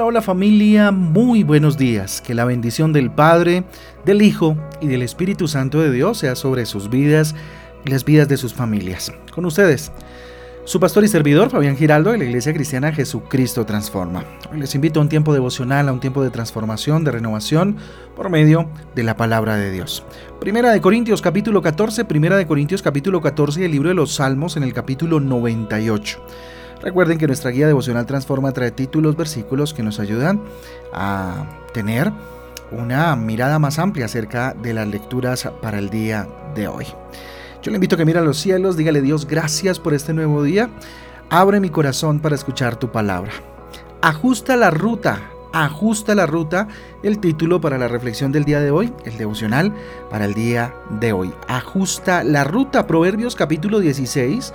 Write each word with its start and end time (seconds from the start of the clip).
Hola, 0.00 0.06
hola 0.06 0.22
familia, 0.22 0.92
muy 0.92 1.42
buenos 1.42 1.76
días. 1.76 2.22
Que 2.22 2.32
la 2.32 2.46
bendición 2.46 2.90
del 2.94 3.10
Padre, 3.10 3.64
del 4.06 4.22
Hijo 4.22 4.56
y 4.80 4.86
del 4.86 5.02
Espíritu 5.02 5.46
Santo 5.46 5.78
de 5.78 5.92
Dios 5.92 6.16
sea 6.16 6.36
sobre 6.36 6.64
sus 6.64 6.88
vidas 6.88 7.34
y 7.84 7.90
las 7.90 8.06
vidas 8.06 8.26
de 8.26 8.38
sus 8.38 8.54
familias. 8.54 9.12
Con 9.34 9.44
ustedes, 9.44 9.92
su 10.64 10.80
pastor 10.80 11.04
y 11.04 11.08
servidor 11.08 11.50
Fabián 11.50 11.76
Giraldo 11.76 12.12
de 12.12 12.16
la 12.16 12.24
Iglesia 12.24 12.54
Cristiana 12.54 12.92
Jesucristo 12.92 13.66
Transforma. 13.66 14.24
Hoy 14.50 14.60
les 14.60 14.74
invito 14.74 15.00
a 15.00 15.02
un 15.02 15.10
tiempo 15.10 15.34
devocional, 15.34 15.86
a 15.86 15.92
un 15.92 16.00
tiempo 16.00 16.24
de 16.24 16.30
transformación, 16.30 17.04
de 17.04 17.10
renovación 17.10 17.76
por 18.16 18.30
medio 18.30 18.70
de 18.94 19.02
la 19.02 19.18
palabra 19.18 19.56
de 19.56 19.70
Dios. 19.70 20.02
Primera 20.40 20.70
de 20.70 20.80
Corintios 20.80 21.20
capítulo 21.20 21.60
14, 21.60 22.06
Primera 22.06 22.38
de 22.38 22.46
Corintios 22.46 22.80
capítulo 22.80 23.20
14 23.20 23.60
y 23.60 23.64
el 23.64 23.72
libro 23.72 23.90
de 23.90 23.96
los 23.96 24.14
Salmos 24.14 24.56
en 24.56 24.62
el 24.62 24.72
capítulo 24.72 25.20
98. 25.20 26.22
Recuerden 26.82 27.18
que 27.18 27.26
nuestra 27.26 27.50
guía 27.50 27.66
devocional 27.66 28.06
Transforma 28.06 28.52
trae 28.52 28.70
títulos, 28.70 29.16
versículos 29.16 29.74
que 29.74 29.82
nos 29.82 30.00
ayudan 30.00 30.42
a 30.92 31.44
tener 31.74 32.10
una 32.70 33.14
mirada 33.16 33.58
más 33.58 33.78
amplia 33.78 34.06
acerca 34.06 34.54
de 34.54 34.72
las 34.72 34.88
lecturas 34.88 35.48
para 35.60 35.78
el 35.78 35.90
día 35.90 36.26
de 36.54 36.68
hoy. 36.68 36.86
Yo 37.62 37.70
le 37.70 37.76
invito 37.76 37.96
a 37.96 37.98
que 37.98 38.06
mire 38.06 38.20
a 38.20 38.22
los 38.22 38.38
cielos, 38.38 38.76
dígale 38.76 39.02
Dios 39.02 39.26
gracias 39.26 39.78
por 39.78 39.92
este 39.92 40.14
nuevo 40.14 40.42
día, 40.42 40.70
abre 41.28 41.60
mi 41.60 41.68
corazón 41.68 42.20
para 42.20 42.34
escuchar 42.34 42.76
tu 42.76 42.90
palabra. 42.90 43.32
Ajusta 44.00 44.56
la 44.56 44.70
ruta, 44.70 45.20
ajusta 45.52 46.14
la 46.14 46.24
ruta, 46.24 46.68
el 47.02 47.18
título 47.18 47.60
para 47.60 47.76
la 47.76 47.88
reflexión 47.88 48.32
del 48.32 48.44
día 48.44 48.60
de 48.60 48.70
hoy, 48.70 48.94
el 49.04 49.18
devocional 49.18 49.74
para 50.10 50.24
el 50.24 50.32
día 50.32 50.74
de 51.00 51.12
hoy. 51.12 51.34
Ajusta 51.48 52.24
la 52.24 52.44
ruta, 52.44 52.86
Proverbios 52.86 53.36
capítulo 53.36 53.80
16 53.80 54.54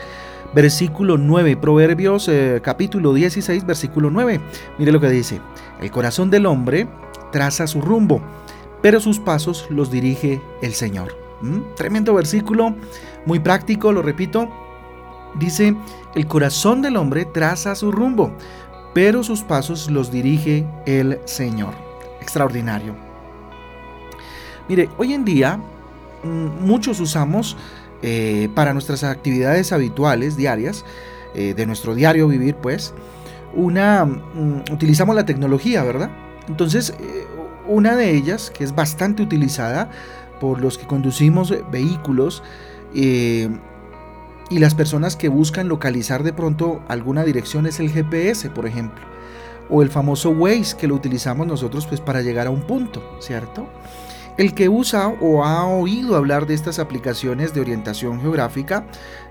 versículo 0.53 1.17
9, 1.17 1.57
Proverbios 1.57 2.27
eh, 2.27 2.61
capítulo 2.63 3.13
16, 3.13 3.65
versículo 3.65 4.09
9. 4.09 4.39
Mire 4.77 4.91
lo 4.91 4.99
que 4.99 5.09
dice, 5.09 5.41
el 5.81 5.91
corazón 5.91 6.29
del 6.29 6.45
hombre 6.45 6.87
traza 7.31 7.67
su 7.67 7.81
rumbo, 7.81 8.21
pero 8.81 8.99
sus 8.99 9.19
pasos 9.19 9.67
los 9.69 9.91
dirige 9.91 10.41
el 10.61 10.73
Señor. 10.73 11.15
¿Mm? 11.41 11.75
Tremendo 11.75 12.13
versículo, 12.13 12.75
muy 13.25 13.39
práctico, 13.39 13.91
lo 13.91 14.01
repito. 14.01 14.49
Dice, 15.35 15.75
el 16.15 16.27
corazón 16.27 16.81
del 16.81 16.95
hombre 16.95 17.25
traza 17.25 17.75
su 17.75 17.91
rumbo, 17.91 18.31
pero 18.93 19.23
sus 19.23 19.41
pasos 19.43 19.91
los 19.91 20.11
dirige 20.11 20.65
el 20.85 21.19
Señor. 21.25 21.73
Extraordinario. 22.21 22.95
Mire, 24.67 24.89
hoy 24.97 25.13
en 25.13 25.25
día 25.25 25.59
mm, 26.23 26.65
muchos 26.65 26.99
usamos 26.99 27.57
eh, 28.07 28.49
para 28.53 28.71
nuestras 28.71 29.03
actividades 29.03 29.71
habituales, 29.71 30.37
diarias, 30.37 30.85
eh, 31.33 31.55
de 31.55 31.65
nuestro 31.65 31.95
diario 31.95 32.27
vivir, 32.27 32.53
pues, 32.53 32.93
una, 33.55 34.05
mm, 34.05 34.71
utilizamos 34.71 35.15
la 35.15 35.25
tecnología, 35.25 35.83
¿verdad? 35.83 36.11
Entonces, 36.47 36.93
eh, 36.99 37.25
una 37.65 37.95
de 37.95 38.11
ellas, 38.11 38.51
que 38.51 38.63
es 38.63 38.75
bastante 38.75 39.23
utilizada 39.23 39.89
por 40.39 40.61
los 40.61 40.77
que 40.77 40.85
conducimos 40.85 41.51
vehículos, 41.71 42.43
y 42.93 43.49
las 44.59 44.75
personas 44.75 45.15
que 45.15 45.27
buscan 45.27 45.67
localizar 45.67 46.21
de 46.21 46.31
pronto 46.31 46.81
alguna 46.87 47.23
dirección 47.23 47.65
es 47.65 47.79
el 47.79 47.89
GPS, 47.89 48.51
por 48.51 48.67
ejemplo, 48.67 49.03
o 49.67 49.81
el 49.81 49.89
famoso 49.89 50.29
Waze 50.29 50.77
que 50.77 50.87
lo 50.87 50.93
utilizamos 50.93 51.47
nosotros 51.47 51.87
pues 51.87 51.99
para 51.99 52.21
llegar 52.21 52.45
a 52.45 52.51
un 52.51 52.61
punto, 52.61 53.01
¿cierto? 53.19 53.67
El 54.37 54.53
que 54.53 54.67
usa 54.67 55.07
o 55.21 55.45
ha 55.45 55.65
oído 55.65 56.17
hablar 56.17 56.45
de 56.45 56.55
estas 56.55 56.77
aplicaciones 56.79 57.53
de 57.53 57.61
orientación 57.61 58.19
geográfica 58.19 58.85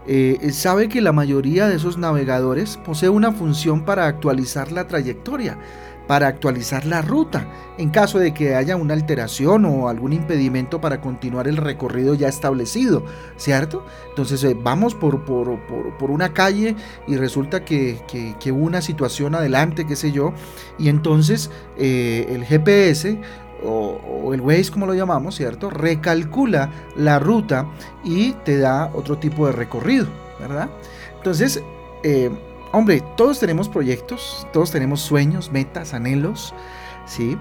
eh, 0.07 0.51
sabe 0.53 0.89
que 0.89 1.03
la 1.03 1.13
mayoría 1.13 1.69
de 1.69 1.77
esos 1.77 1.99
navegadores 1.99 2.79
posee 2.79 3.11
una 3.11 3.33
función 3.33 3.85
para 3.85 4.07
actualizar 4.07 4.73
la 4.73 4.87
trayectoria, 4.87 5.59
para 6.07 6.27
actualizar 6.27 6.85
la 6.85 7.03
ruta, 7.03 7.47
en 7.79 7.91
caso 7.91 8.19
de 8.19 8.35
que 8.35 8.55
haya 8.55 8.77
una 8.77 8.95
alteración 8.95 9.65
o 9.65 9.89
algún 9.89 10.13
impedimento 10.13 10.81
para 10.81 11.01
continuar 11.01 11.49
el 11.49 11.57
recorrido 11.57 12.15
ya 12.15 12.29
establecido, 12.29 13.05
¿cierto? 13.37 13.85
Entonces 14.11 14.43
eh, 14.45 14.57
vamos 14.59 14.95
por, 14.95 15.25
por, 15.25 16.11
una 16.11 16.33
calle 16.33 16.77
y 17.07 17.17
resulta 17.17 17.65
que, 17.65 17.99
hubo 18.53 18.65
una 18.65 18.83
situación 18.83 19.35
adelante, 19.35 19.87
qué 19.87 19.97
sé 19.97 20.13
yo, 20.13 20.33
y 20.79 20.89
entonces 20.89 21.51
eh, 21.79 22.27
el 22.29 22.45
GPS 22.45 23.19
o, 23.63 24.33
el 24.35 24.41
Waze 24.41 24.71
como 24.71 24.87
lo 24.87 24.95
llamamos, 24.95 25.37
¿cierto? 25.37 25.71
Recalcula 25.71 26.71
la 26.97 27.19
ruta 27.19 27.67
y 28.03 28.33
te 28.45 28.59
da 28.59 28.91
otro 28.95 29.19
tipo 29.19 29.47
de 29.47 29.53
recorrido, 29.53 30.07
¿verdad? 30.41 30.69
Entonces, 31.17 31.63
eh, 32.03 32.31
hombre, 32.73 33.03
todos 33.17 33.39
tenemos 33.39 33.69
proyectos, 33.69 34.47
todos 34.53 34.71
tenemos 34.71 35.01
sueños, 35.01 35.53
metas, 35.53 35.95
anhelos, 35.95 36.55
¿sí? 37.07 37.39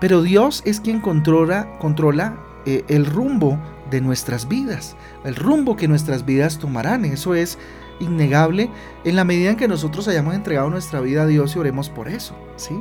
Pero 0.00 0.22
Dios 0.22 0.62
es 0.64 0.80
quien 0.80 1.00
controla, 1.00 1.78
controla 1.78 2.36
eh, 2.66 2.84
el 2.88 3.06
rumbo 3.06 3.58
de 3.90 4.00
nuestras 4.00 4.48
vidas, 4.48 4.96
el 5.24 5.36
rumbo 5.36 5.76
que 5.76 5.88
nuestras 5.88 6.24
vidas 6.24 6.58
tomarán. 6.58 7.04
Eso 7.04 7.34
es 7.34 7.58
innegable 8.00 8.70
en 9.04 9.16
la 9.16 9.24
medida 9.24 9.50
en 9.50 9.56
que 9.56 9.68
nosotros 9.68 10.08
hayamos 10.08 10.34
entregado 10.34 10.70
nuestra 10.70 11.00
vida 11.00 11.22
a 11.22 11.26
Dios 11.26 11.56
y 11.56 11.58
oremos 11.58 11.90
por 11.90 12.08
eso, 12.08 12.34
¿sí? 12.56 12.78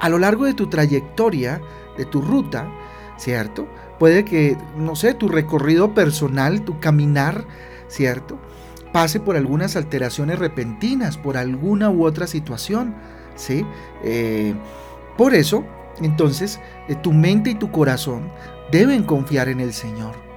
A 0.00 0.08
lo 0.08 0.18
largo 0.18 0.44
de 0.44 0.54
tu 0.54 0.68
trayectoria, 0.68 1.60
de 1.96 2.04
tu 2.04 2.20
ruta, 2.20 2.70
¿cierto? 3.16 3.68
Puede 3.98 4.24
que, 4.24 4.56
no 4.76 4.96
sé, 4.96 5.14
tu 5.14 5.28
recorrido 5.28 5.94
personal, 5.94 6.62
tu 6.62 6.78
caminar, 6.80 7.46
¿cierto? 7.88 8.38
Pase 8.92 9.20
por 9.20 9.36
algunas 9.36 9.76
alteraciones 9.76 10.38
repentinas, 10.38 11.18
por 11.18 11.36
alguna 11.36 11.90
u 11.90 12.04
otra 12.04 12.26
situación, 12.26 12.94
¿sí? 13.34 13.66
Eh, 14.02 14.54
por 15.16 15.34
eso, 15.34 15.64
entonces, 16.00 16.60
eh, 16.88 16.94
tu 16.94 17.12
mente 17.12 17.50
y 17.50 17.54
tu 17.54 17.70
corazón 17.70 18.30
deben 18.70 19.02
confiar 19.02 19.48
en 19.48 19.60
el 19.60 19.72
Señor. 19.72 20.27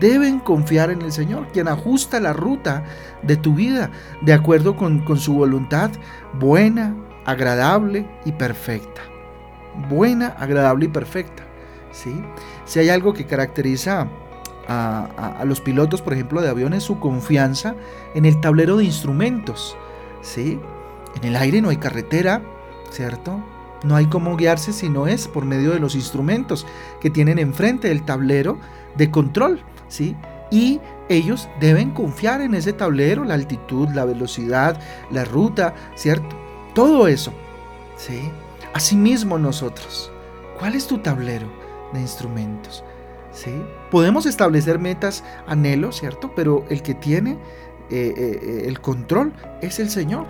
Deben 0.00 0.40
confiar 0.40 0.90
en 0.90 1.02
el 1.02 1.12
Señor, 1.12 1.48
quien 1.52 1.68
ajusta 1.68 2.20
la 2.20 2.32
ruta 2.32 2.84
de 3.22 3.36
tu 3.36 3.54
vida 3.54 3.90
de 4.22 4.32
acuerdo 4.32 4.76
con, 4.76 5.04
su 5.18 5.34
voluntad 5.34 5.90
buena, 6.38 6.94
agradable 7.24 8.08
y 8.24 8.32
perfecta 8.32 9.02
buena, 9.88 10.28
agradable 10.28 10.86
y 10.86 10.88
perfecta. 10.88 11.44
¿sí? 11.92 12.22
Si 12.64 12.78
hay 12.78 12.88
algo 12.88 13.12
que 13.12 13.26
caracteriza 13.26 14.08
a, 14.68 15.44
los 15.44 15.60
pilotos, 15.60 16.02
por 16.02 16.12
ejemplo, 16.12 16.40
de 16.40 16.48
aviones, 16.48 16.82
su 16.82 16.98
confianza 16.98 17.74
en 18.14 18.24
el 18.24 18.40
tablero 18.40 18.76
de 18.76 18.84
instrumentos. 18.84 19.76
¿sí? 20.22 20.58
En 21.20 21.24
el 21.24 21.36
aire 21.36 21.60
no 21.62 21.68
hay 21.68 21.76
carretera, 21.76 22.42
¿cierto? 22.90 23.42
No 23.86 23.94
hay 23.94 24.06
cómo 24.06 24.36
guiarse 24.36 24.72
si 24.72 24.88
no 24.88 25.06
es 25.06 25.28
por 25.28 25.44
medio 25.44 25.70
de 25.70 25.78
los 25.78 25.94
instrumentos 25.94 26.66
que 27.00 27.08
tienen 27.08 27.38
enfrente 27.38 27.88
del 27.88 28.04
tablero 28.04 28.58
de 28.96 29.10
control, 29.12 29.62
¿sí? 29.88 30.16
Y 30.50 30.80
ellos 31.08 31.48
deben 31.60 31.92
confiar 31.92 32.40
en 32.40 32.54
ese 32.54 32.72
tablero, 32.72 33.24
la 33.24 33.34
altitud, 33.34 33.88
la 33.90 34.04
velocidad, 34.04 34.80
la 35.10 35.24
ruta, 35.24 35.74
¿cierto? 35.94 36.36
Todo 36.74 37.06
eso, 37.06 37.32
¿sí? 37.96 38.30
Asimismo 38.74 39.38
nosotros, 39.38 40.10
¿cuál 40.58 40.74
es 40.74 40.88
tu 40.88 40.98
tablero 40.98 41.46
de 41.92 42.00
instrumentos? 42.00 42.84
¿Sí? 43.32 43.52
Podemos 43.90 44.26
establecer 44.26 44.78
metas, 44.78 45.22
anhelos, 45.46 46.00
¿cierto? 46.00 46.32
Pero 46.34 46.64
el 46.70 46.82
que 46.82 46.94
tiene 46.94 47.38
eh, 47.90 48.14
eh, 48.16 48.64
el 48.66 48.80
control 48.80 49.32
es 49.62 49.78
el 49.78 49.90
Señor. 49.90 50.26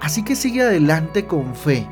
Así 0.00 0.24
que 0.24 0.36
sigue 0.36 0.62
adelante 0.62 1.26
con 1.26 1.54
fe, 1.54 1.86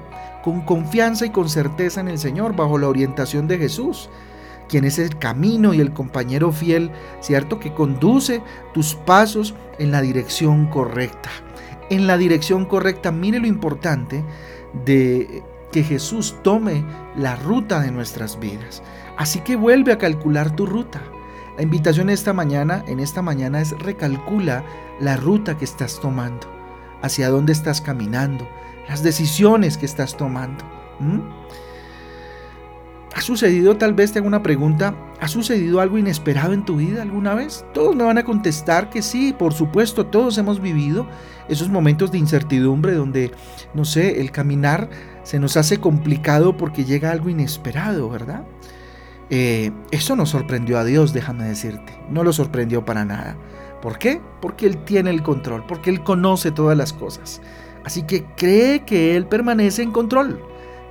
con 0.46 0.60
confianza 0.60 1.26
y 1.26 1.30
con 1.30 1.48
certeza 1.48 2.00
en 2.00 2.06
el 2.06 2.20
Señor, 2.20 2.54
bajo 2.54 2.78
la 2.78 2.88
orientación 2.88 3.48
de 3.48 3.58
Jesús, 3.58 4.08
quien 4.68 4.84
es 4.84 5.00
el 5.00 5.18
camino 5.18 5.74
y 5.74 5.80
el 5.80 5.92
compañero 5.92 6.52
fiel, 6.52 6.92
¿cierto? 7.18 7.58
Que 7.58 7.74
conduce 7.74 8.42
tus 8.72 8.94
pasos 8.94 9.56
en 9.80 9.90
la 9.90 10.00
dirección 10.02 10.66
correcta. 10.66 11.30
En 11.90 12.06
la 12.06 12.16
dirección 12.16 12.64
correcta, 12.64 13.10
mire 13.10 13.40
lo 13.40 13.48
importante 13.48 14.22
de 14.84 15.42
que 15.72 15.82
Jesús 15.82 16.36
tome 16.44 16.84
la 17.16 17.34
ruta 17.34 17.80
de 17.80 17.90
nuestras 17.90 18.38
vidas. 18.38 18.84
Así 19.16 19.40
que 19.40 19.56
vuelve 19.56 19.90
a 19.90 19.98
calcular 19.98 20.54
tu 20.54 20.64
ruta. 20.64 21.02
La 21.56 21.64
invitación 21.64 22.08
esta 22.08 22.32
mañana, 22.32 22.84
en 22.86 23.00
esta 23.00 23.20
mañana 23.20 23.60
es 23.60 23.76
recalcula 23.80 24.64
la 25.00 25.16
ruta 25.16 25.58
que 25.58 25.64
estás 25.64 25.98
tomando, 25.98 26.46
hacia 27.02 27.30
dónde 27.30 27.52
estás 27.52 27.80
caminando, 27.80 28.46
las 28.88 29.02
decisiones 29.02 29.76
que 29.76 29.86
estás 29.86 30.16
tomando. 30.16 30.64
¿Ha 33.14 33.20
sucedido, 33.22 33.76
tal 33.76 33.94
vez 33.94 34.12
te 34.12 34.18
hago 34.18 34.28
una 34.28 34.42
pregunta, 34.42 34.94
¿ha 35.20 35.28
sucedido 35.28 35.80
algo 35.80 35.96
inesperado 35.96 36.52
en 36.52 36.66
tu 36.66 36.76
vida 36.76 37.00
alguna 37.00 37.34
vez? 37.34 37.64
Todos 37.72 37.96
me 37.96 38.04
van 38.04 38.18
a 38.18 38.24
contestar 38.24 38.90
que 38.90 39.00
sí, 39.00 39.32
por 39.32 39.54
supuesto, 39.54 40.06
todos 40.06 40.36
hemos 40.36 40.60
vivido 40.60 41.06
esos 41.48 41.70
momentos 41.70 42.12
de 42.12 42.18
incertidumbre 42.18 42.92
donde, 42.92 43.32
no 43.72 43.86
sé, 43.86 44.20
el 44.20 44.32
caminar 44.32 44.90
se 45.22 45.38
nos 45.38 45.56
hace 45.56 45.78
complicado 45.78 46.58
porque 46.58 46.84
llega 46.84 47.10
algo 47.10 47.30
inesperado, 47.30 48.10
¿verdad? 48.10 48.44
Eh, 49.30 49.72
eso 49.90 50.14
no 50.14 50.26
sorprendió 50.26 50.78
a 50.78 50.84
Dios, 50.84 51.12
déjame 51.14 51.44
decirte, 51.44 51.98
no 52.10 52.22
lo 52.22 52.34
sorprendió 52.34 52.84
para 52.84 53.06
nada. 53.06 53.36
¿Por 53.80 53.98
qué? 53.98 54.20
Porque 54.40 54.66
Él 54.66 54.84
tiene 54.84 55.10
el 55.10 55.22
control, 55.22 55.64
porque 55.66 55.90
Él 55.90 56.02
conoce 56.02 56.50
todas 56.50 56.76
las 56.76 56.92
cosas. 56.92 57.40
Así 57.86 58.02
que 58.02 58.24
cree 58.36 58.84
que 58.84 59.16
Él 59.16 59.26
permanece 59.26 59.80
en 59.80 59.92
control. 59.92 60.42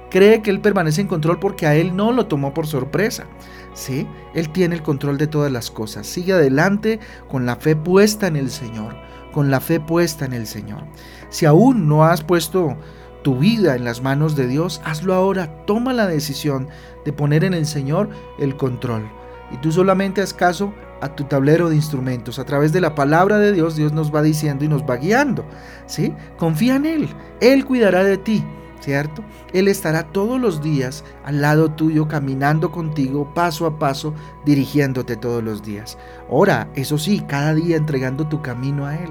cree 0.09 0.41
que 0.41 0.49
Él 0.49 0.61
permanece 0.61 1.01
en 1.01 1.07
control 1.07 1.39
porque 1.39 1.67
a 1.67 1.75
Él 1.75 1.93
no 1.93 2.13
lo 2.13 2.27
tomó 2.27 2.53
por 2.53 2.67
sorpresa. 2.67 3.25
¿sí? 3.73 4.07
Él 4.33 4.49
tiene 4.49 4.75
el 4.75 4.81
control 4.81 5.17
de 5.17 5.27
todas 5.27 5.51
las 5.51 5.69
cosas. 5.69 6.07
Sigue 6.07 6.31
adelante 6.31 7.01
con 7.27 7.45
la 7.45 7.57
fe 7.57 7.75
puesta 7.75 8.27
en 8.27 8.37
el 8.37 8.49
Señor, 8.49 8.95
con 9.33 9.51
la 9.51 9.59
fe 9.59 9.81
puesta 9.81 10.23
en 10.23 10.31
el 10.31 10.47
Señor. 10.47 10.85
Si 11.29 11.45
aún 11.45 11.89
no 11.89 12.05
has 12.05 12.23
puesto 12.23 12.77
tu 13.23 13.39
vida 13.39 13.75
en 13.75 13.83
las 13.83 14.01
manos 14.01 14.37
de 14.37 14.47
Dios, 14.47 14.79
hazlo 14.85 15.13
ahora. 15.13 15.65
Toma 15.65 15.91
la 15.91 16.07
decisión 16.07 16.69
de 17.03 17.11
poner 17.11 17.43
en 17.43 17.53
el 17.53 17.65
Señor 17.65 18.09
el 18.39 18.55
control. 18.55 19.11
Y 19.51 19.57
tú 19.57 19.71
solamente 19.71 20.21
haz 20.21 20.33
caso 20.33 20.73
a 21.01 21.15
tu 21.15 21.25
tablero 21.25 21.69
de 21.69 21.75
instrumentos. 21.75 22.39
A 22.39 22.45
través 22.45 22.73
de 22.73 22.81
la 22.81 22.95
palabra 22.95 23.37
de 23.37 23.51
Dios, 23.51 23.75
Dios 23.75 23.93
nos 23.93 24.13
va 24.13 24.21
diciendo 24.21 24.65
y 24.65 24.67
nos 24.67 24.83
va 24.83 24.97
guiando. 24.97 25.45
¿sí? 25.85 26.13
Confía 26.37 26.75
en 26.75 26.85
Él. 26.85 27.09
Él 27.41 27.65
cuidará 27.65 28.03
de 28.03 28.17
ti. 28.17 28.43
¿cierto? 28.85 29.23
Él 29.51 29.67
estará 29.67 30.03
todos 30.03 30.39
los 30.39 30.61
días 30.61 31.03
al 31.23 31.41
lado 31.41 31.71
tuyo, 31.71 32.07
caminando 32.07 32.71
contigo, 32.71 33.33
paso 33.33 33.65
a 33.65 33.79
paso, 33.79 34.13
dirigiéndote 34.45 35.15
todos 35.15 35.43
los 35.43 35.63
días. 35.63 35.97
Ora, 36.29 36.67
eso 36.75 36.99
sí, 36.99 37.21
cada 37.27 37.55
día 37.55 37.77
entregando 37.77 38.27
tu 38.27 38.43
camino 38.43 38.85
a 38.85 38.95
Él. 38.95 39.09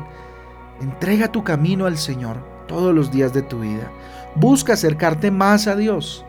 Entrega 0.80 1.32
tu 1.32 1.42
camino 1.42 1.86
al 1.86 1.98
Señor 1.98 2.36
todos 2.68 2.94
los 2.94 3.10
días 3.10 3.32
de 3.32 3.42
tu 3.42 3.60
vida. 3.60 3.90
Busca 4.36 4.74
acercarte 4.74 5.32
más 5.32 5.66
a 5.66 5.74
Dios. 5.74 6.24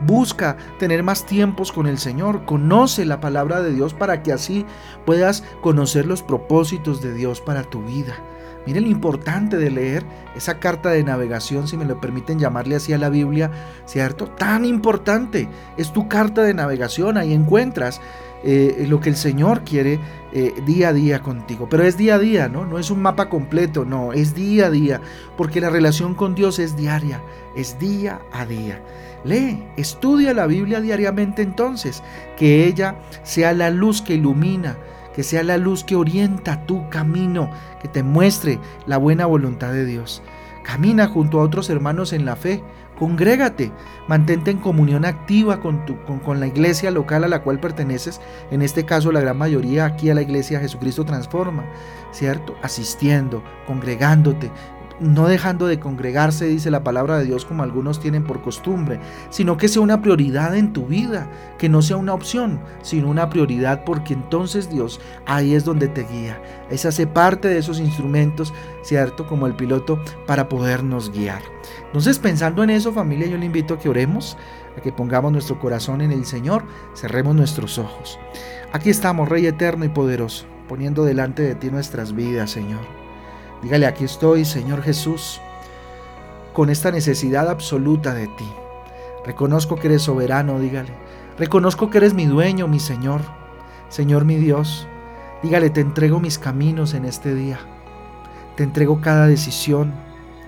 Busca 0.00 0.56
tener 0.78 1.02
más 1.02 1.26
tiempos 1.26 1.72
con 1.72 1.86
el 1.86 1.98
Señor. 1.98 2.44
Conoce 2.44 3.04
la 3.04 3.20
palabra 3.20 3.60
de 3.60 3.72
Dios 3.72 3.94
para 3.94 4.22
que 4.22 4.32
así 4.32 4.64
puedas 5.04 5.44
conocer 5.60 6.06
los 6.06 6.22
propósitos 6.22 7.02
de 7.02 7.12
Dios 7.14 7.40
para 7.40 7.64
tu 7.64 7.82
vida. 7.82 8.16
Miren 8.66 8.84
lo 8.84 8.90
importante 8.90 9.56
de 9.56 9.70
leer 9.70 10.04
esa 10.36 10.58
carta 10.58 10.90
de 10.90 11.02
navegación, 11.02 11.66
si 11.66 11.76
me 11.76 11.86
lo 11.86 12.00
permiten 12.00 12.38
llamarle 12.38 12.76
así 12.76 12.92
a 12.92 12.98
la 12.98 13.08
Biblia, 13.08 13.50
¿cierto? 13.86 14.26
Tan 14.26 14.64
importante. 14.64 15.48
Es 15.78 15.92
tu 15.92 16.08
carta 16.08 16.42
de 16.42 16.52
navegación, 16.52 17.16
ahí 17.16 17.32
encuentras 17.32 18.00
eh, 18.42 18.86
lo 18.88 19.00
que 19.00 19.10
el 19.10 19.16
Señor 19.16 19.62
quiere 19.64 19.98
eh, 20.32 20.54
día 20.64 20.88
a 20.88 20.92
día 20.92 21.20
contigo. 21.20 21.68
Pero 21.68 21.84
es 21.84 21.96
día 21.96 22.16
a 22.16 22.18
día, 22.18 22.48
¿no? 22.48 22.64
No 22.64 22.78
es 22.78 22.90
un 22.90 23.02
mapa 23.02 23.28
completo, 23.28 23.84
no, 23.84 24.12
es 24.12 24.34
día 24.34 24.66
a 24.66 24.70
día, 24.70 25.00
porque 25.36 25.60
la 25.60 25.70
relación 25.70 26.14
con 26.14 26.34
Dios 26.34 26.58
es 26.58 26.76
diaria, 26.76 27.20
es 27.56 27.78
día 27.78 28.20
a 28.32 28.46
día. 28.46 28.82
Lee, 29.24 29.64
estudia 29.76 30.32
la 30.32 30.46
Biblia 30.46 30.80
diariamente 30.80 31.42
entonces, 31.42 32.02
que 32.38 32.66
ella 32.66 32.96
sea 33.22 33.52
la 33.52 33.70
luz 33.70 34.00
que 34.00 34.14
ilumina 34.14 34.76
que 35.14 35.22
sea 35.22 35.42
la 35.42 35.58
luz 35.58 35.84
que 35.84 35.96
orienta 35.96 36.64
tu 36.66 36.88
camino, 36.88 37.50
que 37.80 37.88
te 37.88 38.02
muestre 38.02 38.58
la 38.86 38.96
buena 38.96 39.26
voluntad 39.26 39.72
de 39.72 39.84
Dios. 39.84 40.22
Camina 40.62 41.08
junto 41.08 41.40
a 41.40 41.42
otros 41.42 41.70
hermanos 41.70 42.12
en 42.12 42.24
la 42.24 42.36
fe, 42.36 42.62
congrégate, 43.00 43.72
mantente 44.08 44.50
en 44.50 44.58
comunión 44.58 45.06
activa 45.06 45.58
con, 45.60 45.86
tu, 45.86 45.96
con, 46.04 46.38
la 46.38 46.46
iglesia 46.46 46.90
local 46.90 47.24
a 47.24 47.28
la 47.28 47.42
cual 47.42 47.58
perteneces, 47.58 48.20
en 48.50 48.60
este 48.60 48.84
caso 48.84 49.10
la 49.10 49.22
gran 49.22 49.38
mayoría 49.38 49.86
aquí 49.86 50.10
a 50.10 50.14
la 50.14 50.20
iglesia 50.20 50.60
Jesucristo 50.60 51.06
Transforma, 51.06 51.64
¿cierto? 52.12 52.54
Asistiendo, 52.62 53.42
congregándote, 53.66 54.50
no 55.00 55.26
dejando 55.26 55.66
de 55.66 55.80
congregarse, 55.80 56.46
dice 56.46 56.70
la 56.70 56.84
palabra 56.84 57.18
de 57.18 57.24
Dios, 57.24 57.44
como 57.44 57.62
algunos 57.62 58.00
tienen 58.00 58.24
por 58.24 58.42
costumbre, 58.42 59.00
sino 59.30 59.56
que 59.56 59.68
sea 59.68 59.82
una 59.82 60.02
prioridad 60.02 60.54
en 60.56 60.72
tu 60.72 60.86
vida, 60.86 61.30
que 61.58 61.68
no 61.68 61.82
sea 61.82 61.96
una 61.96 62.14
opción, 62.14 62.60
sino 62.82 63.08
una 63.08 63.30
prioridad, 63.30 63.84
porque 63.84 64.14
entonces 64.14 64.70
Dios 64.70 65.00
ahí 65.26 65.54
es 65.54 65.64
donde 65.64 65.88
te 65.88 66.04
guía. 66.04 66.40
Es 66.70 66.84
hace 66.84 67.06
parte 67.06 67.48
de 67.48 67.58
esos 67.58 67.80
instrumentos, 67.80 68.52
¿cierto? 68.82 69.26
Como 69.26 69.46
el 69.46 69.54
piloto, 69.54 70.00
para 70.26 70.48
podernos 70.48 71.10
guiar. 71.10 71.42
Entonces, 71.86 72.18
pensando 72.18 72.62
en 72.62 72.70
eso, 72.70 72.92
familia, 72.92 73.26
yo 73.26 73.38
le 73.38 73.46
invito 73.46 73.74
a 73.74 73.78
que 73.78 73.88
oremos, 73.88 74.36
a 74.76 74.80
que 74.80 74.92
pongamos 74.92 75.32
nuestro 75.32 75.58
corazón 75.58 76.00
en 76.00 76.12
el 76.12 76.26
Señor, 76.26 76.64
cerremos 76.94 77.34
nuestros 77.34 77.78
ojos. 77.78 78.18
Aquí 78.72 78.90
estamos, 78.90 79.28
Rey 79.28 79.46
eterno 79.46 79.84
y 79.84 79.88
poderoso, 79.88 80.46
poniendo 80.68 81.04
delante 81.04 81.42
de 81.42 81.54
ti 81.54 81.70
nuestras 81.70 82.14
vidas, 82.14 82.50
Señor. 82.50 83.00
Dígale, 83.62 83.86
aquí 83.86 84.04
estoy, 84.04 84.44
Señor 84.44 84.82
Jesús, 84.82 85.40
con 86.52 86.70
esta 86.70 86.90
necesidad 86.90 87.48
absoluta 87.50 88.14
de 88.14 88.26
ti. 88.26 88.50
Reconozco 89.24 89.76
que 89.76 89.88
eres 89.88 90.02
soberano, 90.02 90.58
dígale. 90.58 90.94
Reconozco 91.38 91.90
que 91.90 91.98
eres 91.98 92.14
mi 92.14 92.24
dueño, 92.24 92.68
mi 92.68 92.80
Señor. 92.80 93.20
Señor 93.88 94.24
mi 94.24 94.36
Dios, 94.36 94.86
dígale, 95.42 95.68
te 95.68 95.80
entrego 95.80 96.20
mis 96.20 96.38
caminos 96.38 96.94
en 96.94 97.04
este 97.04 97.34
día. 97.34 97.58
Te 98.56 98.62
entrego 98.62 99.00
cada 99.00 99.26
decisión, 99.26 99.92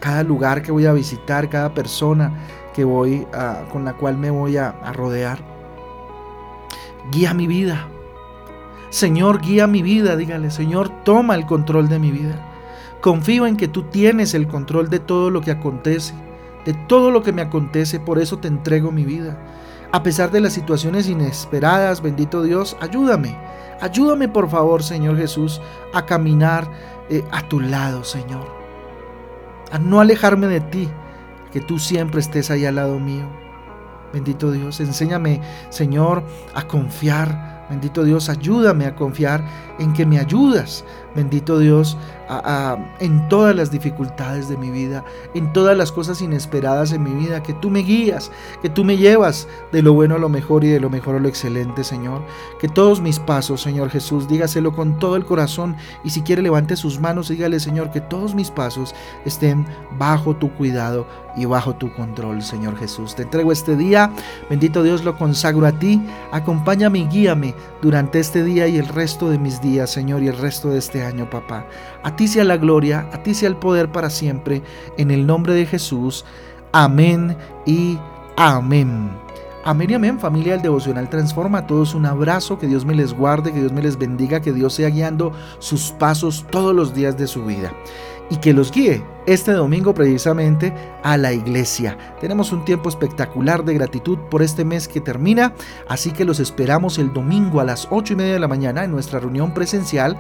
cada 0.01 0.23
lugar 0.23 0.63
que 0.63 0.73
voy 0.73 0.87
a 0.87 0.93
visitar, 0.93 1.51
cada 1.51 1.75
persona 1.75 2.33
que 2.73 2.85
voy 2.85 3.27
a, 3.35 3.65
con 3.71 3.85
la 3.85 3.95
cual 3.95 4.17
me 4.17 4.31
voy 4.31 4.57
a, 4.57 4.71
a 4.71 4.93
rodear. 4.93 5.39
Guía 7.11 7.35
mi 7.35 7.47
vida. 7.47 7.89
Señor, 8.91 9.41
guía 9.41 9.67
mi 9.67 9.83
vida, 9.83 10.17
dígale, 10.17 10.51
Señor, 10.51 10.89
toma 11.05 11.35
el 11.35 11.47
control 11.47 11.89
de 11.89 11.99
mi 11.99 12.11
vida. 12.11 12.52
Confío 13.03 13.49
en 13.49 13.57
que 13.57 13.67
tú 13.67 13.83
tienes 13.83 14.33
el 14.33 14.47
control 14.47 14.89
de 14.89 15.01
todo 15.01 15.29
lo 15.29 15.41
que 15.41 15.51
acontece, 15.51 16.15
de 16.65 16.73
todo 16.73 17.11
lo 17.11 17.25
que 17.25 17.33
me 17.33 17.43
acontece, 17.43 17.99
por 17.99 18.21
eso 18.21 18.39
te 18.39 18.47
entrego 18.47 18.93
mi 18.93 19.05
vida. 19.05 19.37
A 19.91 20.05
pesar 20.05 20.31
de 20.31 20.41
las 20.41 20.53
situaciones 20.53 21.09
inesperadas, 21.09 22.01
bendito 22.01 22.45
Dios, 22.45 22.77
ayúdame. 22.81 23.37
Ayúdame 23.81 24.29
por 24.29 24.49
favor, 24.49 24.85
Señor 24.85 25.17
Jesús, 25.17 25.61
a 25.93 26.07
caminar 26.07 26.71
eh, 27.11 27.25
a 27.33 27.43
tu 27.49 27.59
lado, 27.59 28.05
Señor. 28.05 28.47
A 29.73 29.81
no 29.81 30.01
alejarme 30.01 30.47
de 30.47 30.61
ti, 30.61 30.89
que 31.53 31.61
tú 31.61 31.81
siempre 31.81 32.21
estés 32.21 32.53
ahí 32.53 32.65
al 32.67 32.77
lado 32.77 33.01
mío. 33.01 33.27
Bendito 34.13 34.53
Dios, 34.53 34.79
enséñame, 34.79 35.41
Señor, 35.71 36.23
a 36.55 36.69
confiar. 36.69 37.67
Bendito 37.69 38.05
Dios, 38.05 38.29
ayúdame 38.29 38.85
a 38.85 38.95
confiar 38.95 39.43
en 39.79 39.93
que 39.93 40.05
me 40.05 40.19
ayudas. 40.19 40.85
Bendito 41.17 41.59
Dios, 41.59 41.97
en 43.01 43.29
todas 43.29 43.55
las 43.55 43.71
dificultades 43.71 44.49
de 44.49 44.57
mi 44.57 44.71
vida, 44.71 45.05
en 45.35 45.53
todas 45.53 45.77
las 45.77 45.93
cosas 45.93 46.23
inesperadas 46.23 46.93
en 46.93 47.03
mi 47.03 47.13
vida, 47.13 47.43
que 47.43 47.53
tú 47.55 47.71
me 47.71 47.81
guías, 47.81 48.31
que 48.63 48.71
tú 48.71 48.85
me 48.85 48.97
llevas 48.97 49.49
de 49.73 49.83
lo 49.83 49.93
bueno 49.93 50.15
a 50.15 50.19
lo 50.19 50.29
mejor 50.29 50.65
y 50.65 50.69
de 50.69 50.81
lo 50.81 50.91
mejor 50.91 51.17
a 51.17 51.21
lo 51.21 51.29
excelente, 51.29 51.85
Señor. 51.85 52.23
Que 52.61 52.69
todos 52.69 53.01
mis 53.01 53.19
pasos, 53.19 53.61
Señor 53.61 53.91
Jesús, 53.91 54.29
dígaselo 54.29 54.73
con 54.73 54.99
todo 54.99 55.17
el 55.17 55.25
corazón 55.25 55.77
y 56.05 56.11
si 56.11 56.23
quiere 56.23 56.43
levante 56.43 56.77
sus 56.77 57.01
manos 57.01 57.31
y 57.31 57.35
dígale, 57.35 57.61
Señor, 57.61 57.91
que 57.91 58.01
todos 58.01 58.35
mis 58.35 58.51
pasos 58.51 58.95
estén 59.25 59.67
bajo 59.99 60.37
tu 60.37 60.53
cuidado 60.53 61.07
y 61.37 61.45
bajo 61.45 61.75
tu 61.75 61.93
control, 61.93 62.43
Señor 62.43 62.77
Jesús. 62.77 63.15
Te 63.15 63.23
entrego 63.23 63.53
este 63.53 63.77
día, 63.77 64.11
bendito 64.51 64.83
Dios, 64.83 65.05
lo 65.05 65.17
consagro 65.17 65.67
a 65.67 65.73
ti. 65.73 66.01
Acompáñame 66.31 67.01
y 67.01 67.07
guíame 67.07 67.55
durante 67.81 68.21
este 68.21 68.45
día 68.45 68.69
y 68.69 68.77
el 68.77 68.89
resto 68.89 69.31
de 69.31 69.39
mis 69.39 69.61
días, 69.61 69.91
Señor, 69.91 70.23
y 70.23 70.29
el 70.29 70.37
resto 70.37 70.69
de 70.69 70.79
este 70.79 71.05
año, 71.05 71.29
papá. 71.31 71.67
A 72.03 72.15
ti 72.23 72.29
sea 72.29 72.45
la 72.45 72.57
gloria, 72.57 73.09
a 73.13 73.21
ti 73.25 73.35
sea 73.35 73.49
el 73.49 73.57
poder 73.57 73.91
para 73.91 74.09
siempre, 74.09 74.63
en 74.97 75.11
el 75.11 75.27
nombre 75.27 75.55
de 75.55 75.67
Jesús. 75.67 76.25
Amén 76.71 77.37
y 77.67 77.99
amén. 78.37 79.11
Amén 79.65 79.91
y 79.91 79.95
amén, 79.95 80.21
familia 80.21 80.53
del 80.53 80.63
Devocional 80.63 81.11
Transforma. 81.11 81.59
A 81.59 81.67
todos 81.67 81.97
un 81.97 82.07
abrazo, 82.07 82.61
que 82.61 82.69
Dios 82.69 82.85
me 82.85 82.95
les 82.95 83.13
guarde, 83.13 83.53
que 83.53 83.59
Dios 83.59 83.73
me 83.73 83.83
les 83.83 83.99
bendiga, 83.99 84.41
que 84.41 84.53
Dios 84.53 84.75
sea 84.75 84.89
guiando 84.89 85.33
sus 85.59 85.91
pasos 85.91 86.47
todos 86.49 86.73
los 86.73 86.95
días 86.95 87.19
de 87.19 87.27
su 87.27 87.45
vida 87.45 87.73
y 88.31 88.37
que 88.37 88.53
los 88.53 88.71
guíe 88.71 89.03
este 89.27 89.53
domingo 89.53 89.95
precisamente 89.95 90.75
a 91.03 91.17
la 91.17 91.33
iglesia. 91.33 91.97
Tenemos 92.21 92.53
un 92.53 92.65
tiempo 92.65 92.89
espectacular 92.89 93.65
de 93.65 93.75
gratitud 93.75 94.19
por 94.31 94.43
este 94.43 94.65
mes 94.65 94.89
que 94.89 95.01
termina, 95.01 95.55
así 95.89 96.13
que 96.13 96.25
los 96.25 96.41
esperamos 96.41 96.99
el 96.99 97.13
domingo 97.13 97.61
a 97.61 97.65
las 97.65 97.89
8 97.91 98.13
y 98.13 98.17
media 98.17 98.35
de 98.35 98.41
la 98.41 98.49
mañana 98.49 98.85
en 98.85 98.91
nuestra 98.91 99.21
reunión 99.21 99.55
presencial 99.55 100.17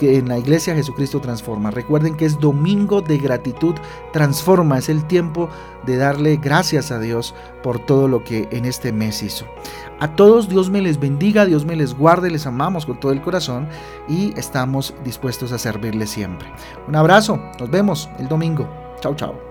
en 0.00 0.28
la 0.28 0.38
iglesia 0.38 0.74
Jesucristo 0.74 1.20
Transforma. 1.20 1.70
Recuerden 1.70 2.16
que 2.16 2.24
es 2.24 2.38
domingo 2.38 3.02
de 3.02 3.18
gratitud 3.18 3.74
transforma, 4.12 4.78
es 4.78 4.88
el 4.88 5.04
tiempo 5.04 5.48
de 5.86 5.96
darle 5.96 6.36
gracias 6.36 6.90
a 6.90 6.98
Dios 6.98 7.34
por 7.62 7.78
todo 7.78 8.08
lo 8.08 8.24
que 8.24 8.48
en 8.50 8.64
este 8.64 8.92
mes 8.92 9.22
hizo. 9.22 9.46
A 10.00 10.16
todos 10.16 10.48
Dios 10.48 10.70
me 10.70 10.80
les 10.80 10.98
bendiga, 10.98 11.44
Dios 11.44 11.64
me 11.64 11.76
les 11.76 11.94
guarde, 11.94 12.30
les 12.30 12.46
amamos 12.46 12.86
con 12.86 12.98
todo 12.98 13.12
el 13.12 13.20
corazón 13.20 13.68
y 14.08 14.32
estamos 14.38 14.94
dispuestos 15.04 15.52
a 15.52 15.58
servirles 15.58 16.10
siempre. 16.10 16.50
Un 16.88 16.96
abrazo, 16.96 17.40
nos 17.58 17.70
vemos 17.70 18.08
el 18.20 18.28
domingo. 18.28 18.68
Chao, 19.00 19.14
chao. 19.14 19.49